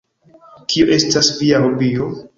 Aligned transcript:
Kio 0.73 0.87
estas 0.95 1.31
via 1.43 1.63
hobio? 1.67 2.13